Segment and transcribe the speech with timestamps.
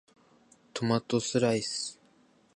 [0.73, 1.99] トマトスライス